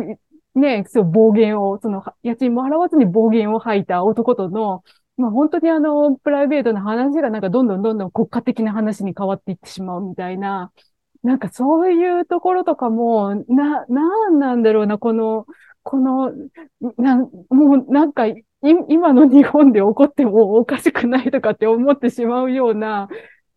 [0.54, 4.82] ね、そう、暴言を、その、家賃も払わずに暴言を吐いた男との、
[5.16, 10.72] まあ本当にあの、プライベートな話がなんかどんどんどんどん国家的な話に変わっていってしまうみたいな、
[11.22, 15.46] なんかそういうところとかも、な、なんなんだろうな、この、
[15.82, 16.32] この、
[16.96, 18.24] なん、もうなんか、
[18.62, 23.08] 今の日本で起こってもおかしくないとかって思ってしまうような、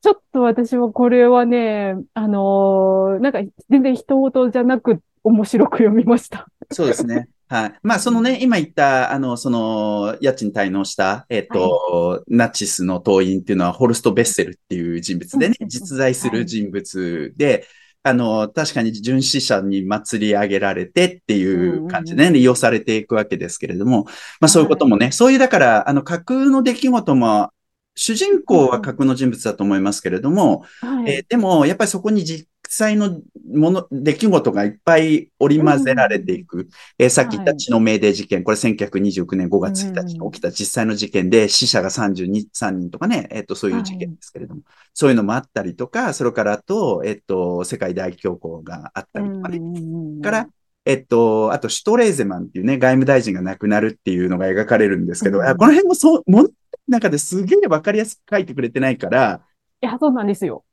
[0.01, 6.47] ちょっと私はこれはね、あのー、なんか全然人事じゃなく面白く読みました。
[6.71, 7.27] そうですね。
[7.51, 7.73] はい。
[7.83, 17.63] まあ、そのね、今言った、あの、その、家賃滞納した、えっ、ー、と、はい、ナチスの党員っていうのは、ホルスト・ベッセルっていう人物でね、実在する人物で、はい、
[18.03, 24.05] あの、確かに巡視者に祭り上げられてっていう感じでね、利用されていくわけですけれども、
[24.39, 27.51] まあそういうこともね、はい、そういうだから、あの、架空の出来事も、
[27.95, 33.19] 主人公は架空の人物だと思いますけれども、はい、えー、でも、やっぱりそこに実際の
[33.53, 36.57] もの、出来事がいっぱい織り交ぜられていく。
[36.57, 40.51] うん、えー、さっき言った血の命令事件、これ1929年5月1日に起きた。
[40.51, 49.59] 実際の事件で、死者が32、3人とかね、えっ、ー、と、そういう事件ですけれども、はい、そういうのもあったりとか、それからと、えっ、ー、と、世界大恐慌があったりとかね。
[50.21, 50.47] から、
[50.85, 56.49] えっと、あと、シュトレーゼマンっていうね、外務大臣が亡くなるっていうのが描かれるんですけど、うんあこの辺もそう、ものの
[56.87, 59.41] 中ですげえわかりやすく書いてくれてないから、
[59.83, 60.63] いや、そうなんですよ。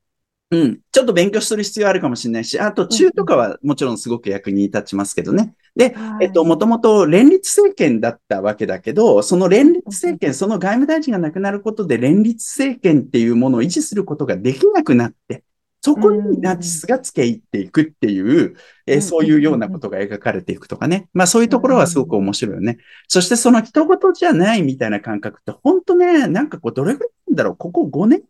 [0.50, 0.80] うん。
[0.90, 5.54] ちょっと勉強する必要あるかもしれないし、あと中とかはもちろんすごく役に立ちますけどね。
[5.76, 15.44] で、はいえっと、もともと連立政権だったわけだけど、その連立政権、その外務大臣が亡くなることで連立政権っていうものを維持することができなくなって、
[15.82, 18.56] そこにナチスが付け入っていくっていう、
[18.86, 21.08] えーうんそういうようなことが描かれていくとかね。
[21.12, 22.78] まあそういうところはすごく面白いよね。
[23.06, 28.22] そしてその人事じゃないみたいな感覚って、本当ね、なんかこう、どれぐらいなんだろう、ここ5年？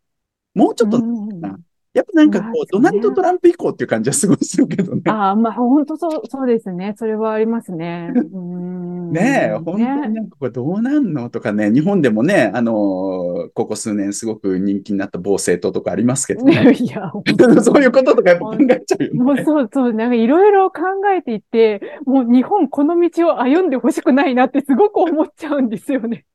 [0.55, 1.65] もうちょっとうん
[1.99, 5.03] やっぱなんかこう、まあドナルド・トランプ以降っていう感じはすごいするけどね。
[5.07, 6.95] ああ、まあ、本当そう、そうですね。
[6.97, 8.13] それはありますね。
[8.15, 9.13] うーん。
[9.13, 16.73] ねえ、本当にねなんかこれどうなんのとかね、日本でもね、あのーここ数年すごく人気になった某政党とかありますけどね。
[16.79, 17.11] いや、
[17.63, 19.45] そういうこととかやっぱ考えちゃうよもうね。
[19.45, 20.83] そうそう、なんかいろいろ考
[21.17, 26.27] えていて、もう日本この道を歩んでほしくないなってすごく思っちゃうんですよね。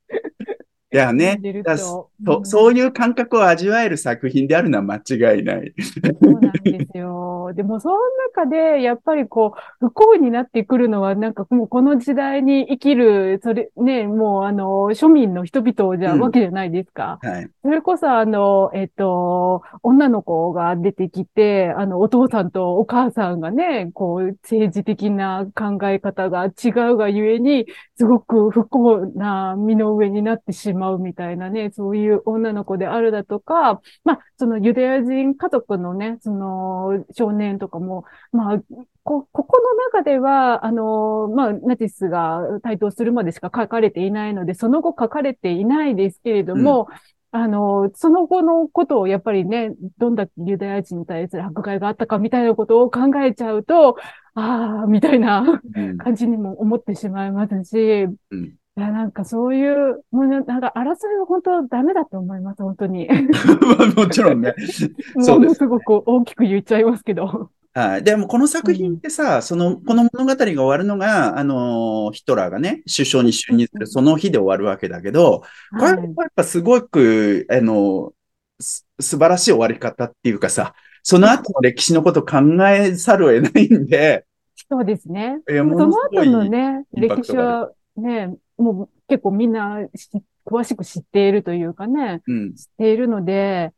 [0.93, 5.73] いやねだとそうんそういう感覚を味わえる作品であるのは間違いない。
[6.03, 7.51] そうなんですよ。
[7.53, 7.95] でも、その
[8.36, 17.19] 中で、やっぱりこう、不幸になってくるのは、なんかもうこの時代に生きる、それ、ね、もうあの、庶民の人々じゃ、うんわけじゃないですか。
[17.21, 17.49] はい。
[17.63, 27.65] それこそ、あの、えっと、女の子が出てきて、あの、お父さんとお母さんがね、こう、政治的な考え方が違うがゆえに、
[27.97, 38.59] すごく不幸な身の上になってしまうみたいなね、そういう女の子であるだとか、まあ、そのユダヤ人家族のね、その少年とかも、まあ、
[39.03, 46.87] こ、ここの中では、あの、まあ、ナチスが台頭するまでしか書かれていないので、その後書かれていないですけれども、
[47.31, 53.97] あの、その後のことをやっぱりね、どんだけユダヤ人に対する迫害があったかみたいなことを考えちゃうと、
[54.35, 55.97] ああ、みたいなうん。
[55.97, 60.81] 感じにも思ってしまいますし、うんいや、なんかそういう、もうねなんか争
[61.15, 63.07] いは本当ダメだと思います、本当に。
[63.95, 64.53] もちろんね。
[65.15, 67.51] もそうですすごく大きく言っちゃいますけど。
[67.75, 68.03] はい。
[68.03, 75.43] でも、この作品ってさ、その、この物語が終わるのが、あのーヒトラーがね、首相に就任するその日で終わるわけだけど、
[75.79, 75.97] これやっ
[76.36, 78.13] ぱすごく、あの、
[78.59, 84.25] す素晴らしい終わり方っていうかさ、その後の歴史のことを考えざるを得ないんで、
[84.69, 85.39] そうですね。
[85.49, 90.09] いやもその後のね、歴史はね、もう結構みんなし
[90.45, 92.55] 詳しく知っているというかね、うん。
[92.55, 93.71] 知っているので、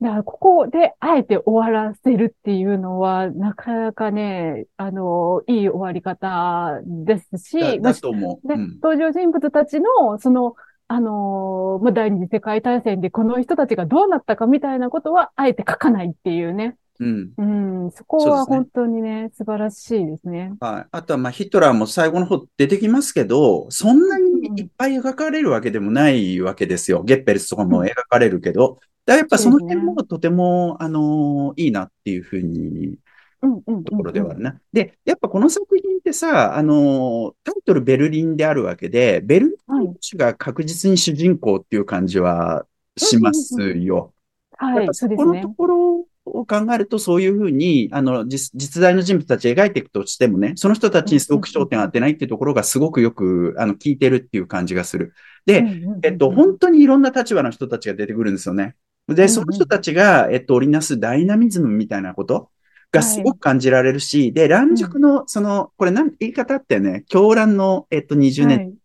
[0.00, 8.48] だからここであえて終わらせるっていうのは、なかなかね、あの、いい終わり方ですし、だと思う。
[8.48, 8.78] で、うん。
[8.80, 10.54] 登場人物たちの、その、
[10.86, 16.76] あのーまあ、第二次世界大戦でこの人たちがどうなったかみたいなことは、あえて書かないっていうね。
[17.00, 17.32] うん。
[17.36, 20.52] うん、そこは本当にね、素晴らしいですね。
[20.60, 20.86] はい。
[20.90, 27.04] あとは、まあ、ヒトラーも最後の方出てきますけど、そんなにいっぱい描かれるわけでもないわけですよ。
[27.04, 28.80] ゲッペルスとかも描かれるけど。
[29.06, 32.96] だやっぱその辺もとても、あのーいいなっていうふうに
[33.42, 33.84] うん、うん、うん。
[33.84, 34.60] ところではあるな。
[34.72, 39.54] で、やっぱこの作品ってさ、あのータイトルベルリンであるわけで、ベルリ
[39.88, 44.12] ンが確実に主人公っていう感じはしますよ。
[44.58, 45.48] はい、やっぱそうですねこのと。
[45.50, 45.97] ころ
[46.28, 55.14] を考えると、そういうふうに、あの、実、実在の人物たちを描いていくとしてもね、その人たちにすごく焦点を当てないっていうところがすごくよく、あの、効いてるっていう感じがする。
[55.46, 55.64] で、
[56.02, 58.76] えっと、本当にいろんな立場の人たちが出てくるんですよね。
[59.08, 62.50] で、その人たちが、えっと、織りなすダイナミズムみたいなこと
[62.92, 68.78] がすごく感じられるし、で、乱熟の、その、これなん、言い方ってね、狂乱の、えっと、20年、はい。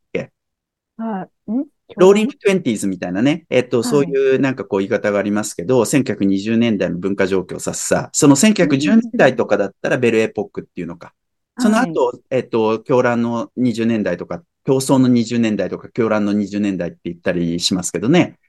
[0.98, 1.52] はい。
[1.52, 1.66] ん？
[1.98, 11.14] ローリングトゥエンティーズみたいなね、えっと、いそういうなんかこう言い方がありますけど、1920年代の文化状況を指すさ、その1910年代とかだったらベルエポックっていうのか。
[11.60, 18.40] その後、えっと、狂乱の20年代とか、競争の20年代とか、狂乱の20年代って言ったりしますけどね。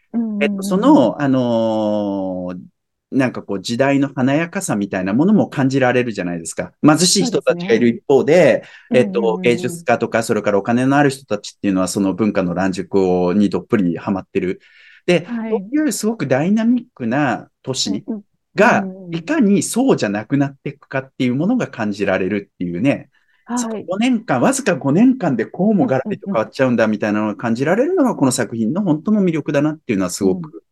[0.41, 2.74] えっと、そ、の、あのー
[3.11, 6.73] なんかこう時代の華やかさみたいなものも感じられるじゃないですか。
[6.83, 14.61] 貧しい人たちがいる一方で、えっと、芸術家とか、それからお金のある人たちっていうのは、その文化の乱熟をにどっぷりハマってる。
[15.07, 18.23] で、はいそういうすごくダイナミックな都市うん
[18.55, 23.11] がう、んいかにそうじゃなくなっていくかっていうものが感じられるっていうね。
[23.59, 23.85] そのはい。
[23.85, 30.65] 5年間、わずか5年間でこうもガラリと変わっちゃうんだみたいなのが感じられるのがこの作品の本当の魅力だなっていうのはすごく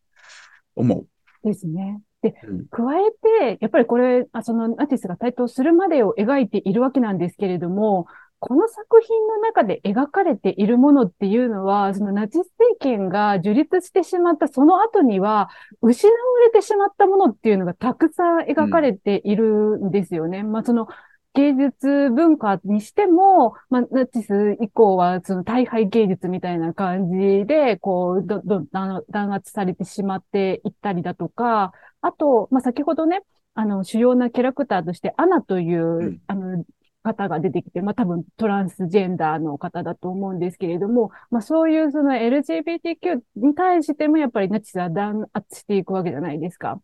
[0.75, 1.07] 思
[1.45, 2.01] ですね。
[2.23, 2.51] で、う。
[2.51, 3.11] うん加え
[3.51, 8.07] て、やっぱりこれ、あそのナチスが台頭するまでを描いているわけなんですけれども、
[8.45, 15.49] この作品の中で描かれているものっていうのは、そのナチス政権が樹立してしまったその後には、
[15.81, 16.15] 失わ
[16.45, 20.43] れてしまったものっていうのがたくさん描かれているんですよね。
[20.43, 20.89] まあその、
[21.35, 31.73] 芸術文化にしても、まあ、ナチス以降は、その大敗芸術みたいな感じで、こう、ど、ど、弾圧されてしまっていったりだとか、
[32.03, 33.23] あと、まあ、先ほどね、
[33.55, 36.65] あの、主要なキャラクターとして、アナという、うん、あの、
[37.03, 46.81] 方が出てきて、まあ多分トランスジェンダーの方だと思うんですけれども、まあそういうその LGBTQ に対してもやっぱりナチスは弾圧していくわけじゃないですか。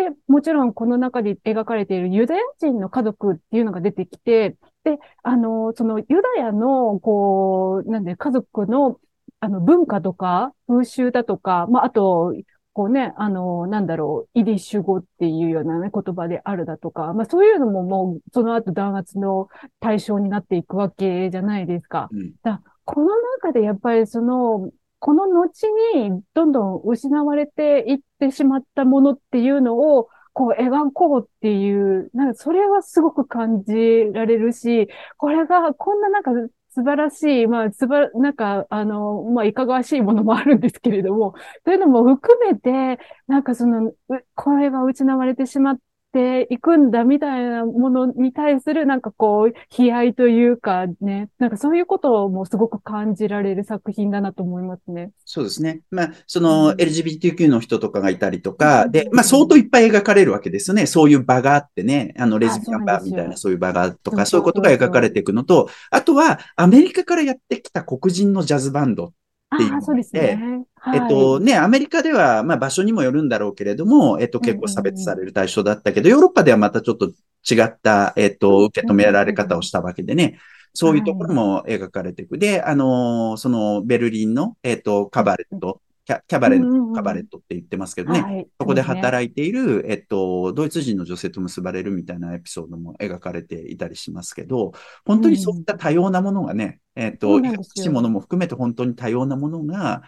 [0.00, 6.04] で、もちろんこの中で描かれているユダヤ人の家族っていうのが出てきて、で、あの、そのユ
[6.36, 8.98] ダヤの、こう、なんで家族の
[9.42, 12.34] あの文化とか風習だとか、まああと、
[12.72, 19.48] こうね、あの、なんだろう、イディッシュ語っていうようなね、言葉であるだとか、まあそういうのももう、その後弾圧の
[19.80, 22.08] 対象になっていくわけじゃないですか。
[22.10, 23.08] うん、だこの
[23.42, 24.70] 中でやっぱりその、
[25.00, 33.74] この後にどんどん失われていってしまったものっていうのを、こう描こうっていう、なんかそれはすごく感じ
[34.12, 36.30] られるし、これがこんななんか
[36.70, 41.34] 素晴らしい、まあ、すば、なんか、あの、まあ、いかがわしいものもあるんですけれども、
[41.64, 43.92] というのも含めて、なんかその、
[44.36, 45.78] これが失われてしまっ
[46.12, 55.10] ていくんだみたいなものに対するなんかこう、悲哀というかね、なんかそういうこともすごく感じられる作品だなと思いますね。
[55.24, 55.82] そうですね。
[55.90, 60.86] まあ、その LGBTQ の人とかがいたりとか、うん、で、まあ相当いっぱい描かれるわけですよね。
[60.86, 69.12] そういう場があってね、あのレズビアンバーみたいなそういう場がとか、そういうことが描かれていくのと、あとはアメリカからやってきた黒人のジャズバンドっ
[69.58, 70.64] ていうのそうですね。
[70.76, 77.10] はい、えっとね、アメリカでは、まあ場所にもよるんだろうけれども、えっと結構差別される対象だったけど、ヨーロッパではまたちょっと
[77.50, 80.38] 違った、えっと、受け止められ方をしたわけでね、
[80.74, 82.38] そういうところも描かれていく。
[82.38, 85.80] で、あのそのベルリンの、えっと、カバレット
[86.10, 94.72] キャキャバレット、カバレットって言ってますけどね、はい、そこで働いている、えっと、ドイツ人の女性と結ばれるみたいなエピソードも描かれていたりしますけど、
[95.04, 100.02] 本当にそういった多様なものがね、うん、えっと、いしいものも含めて本当に多様なものが、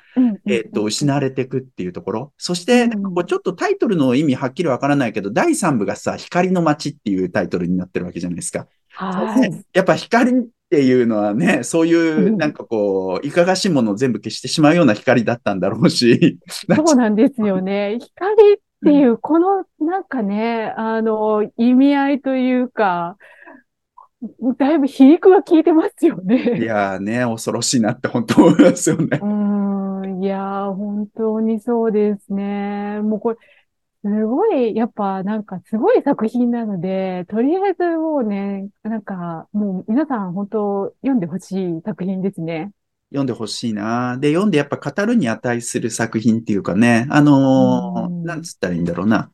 [0.48, 2.32] えっと、失われていくっていうところ。
[2.36, 8.66] そして、こうちょっとタイトルの意味はっきりわからないけど、第3部がさ、光の街っていうタイトルになってるわけじゃないですか。
[8.94, 9.64] はい。
[9.72, 10.32] やっぱ光
[10.72, 16.38] っていうのはね、そういうなんかこう、いかがしいものを全部消してしまうような光だったんだろうし。
[16.48, 17.98] そうなんですよね。
[18.00, 23.18] 光っていう、このなんかね、あの、意味合いというか、
[24.56, 26.58] だいぶ皮肉が効いてますよね。
[26.58, 29.20] いやーね、恐ろしいなって本当思いますよね。
[29.20, 33.00] うん、いやー、本当にそうですね。
[33.02, 33.36] もうこれ、
[34.04, 42.72] すごい、やっぱなんかすごい作品なので、とりあえずもうね、なんかもう皆さん本当読んでほしい作品ですね。
[43.10, 44.16] 読んでほしいな。
[44.18, 49.30] で、読んでやっぱ語るに値する作品っていうかね、あのー、なんつったらいいんだろうな。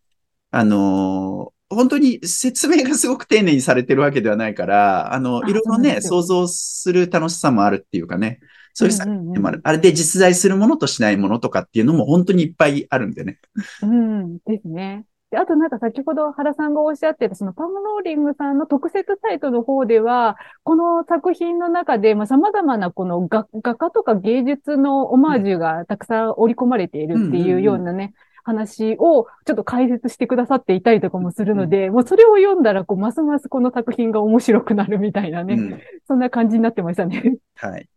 [0.50, 8.40] あのー、本当に説明がすごく丁寧にされてるわけではないから、あの、いろいろね、想像する楽しさもあるっていうかね。
[8.78, 9.60] そういう作品でもある。
[9.64, 13.38] あれで実在するものとしないものとかっていうのも本当にいっぱいあるんでね。
[13.82, 15.04] うん、ですね。
[15.32, 28.14] で、あとなんか先ほど原さんがおっしゃってた、そのパムローリングさんの特設サイトの方では、この作品の中で、まあ、様々なこの画画家とか芸術のオマージュがたくさん織り込まれているっていうようなね、
[28.44, 37.36] 話をちょっと解説してくださっていたりとかもするので、うん、もうそれを読んだら、こう、ますますこの作品が面白くなるみたいなね、うん、そんな感じになってましたね。
[37.56, 37.88] はい。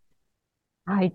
[0.84, 1.14] はい。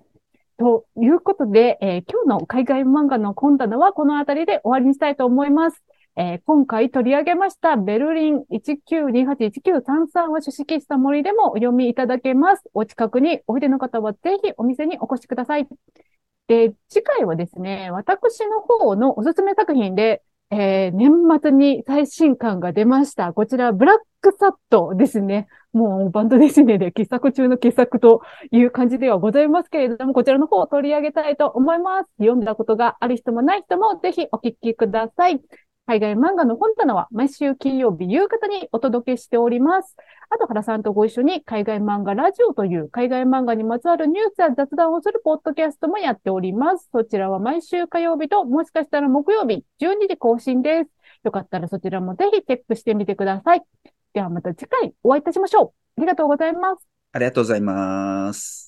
[0.57, 5.83] ということで、えー、今日の海外漫画の本棚はこの辺りで終わりにしたいと思います。
[6.15, 12.63] えー、今回取り上げましたベルリン1928-1933を出席した森でもお読みいただけます。
[12.73, 15.67] お近くにおいでの方はぜひお店にお越しください。
[16.47, 21.11] で、次回はですね、私の方のおすすめ作品で、えー、年
[21.41, 23.33] 末に最新刊が出ました。
[23.33, 25.47] こちら、ブラックサットですね。
[25.77, 28.21] もうバンドデシネで傑作中の傑作と
[28.51, 32.09] いう感じではございますけれども、こちらの方を取り上げたいと思います。
[32.17, 35.39] 読んだことがある人もない人もぜひお聞きください。
[35.85, 39.95] 海外漫画の本棚は毎週金曜日夕方にお届けしております。
[40.29, 46.89] あと、原さんとご一緒に海外漫画ラジオという海外漫画にまつわるニュースや雑談をするポッドキャストもやっております。
[46.91, 50.89] そちらは毎週火曜日と、もしかしたら木曜日12時更新です。
[51.23, 53.61] よかったらそちらもぜひチェックしてみてください。
[54.13, 55.99] ではまた次回お会いいたしましょう。
[55.99, 56.87] ありがとうございます。
[57.11, 58.66] ありがとうございます。